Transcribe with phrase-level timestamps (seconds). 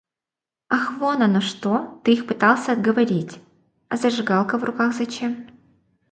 [0.77, 3.39] Ах вон оно что, ты их пытался отговорить.
[3.87, 5.45] А зажигалка в руках зачем?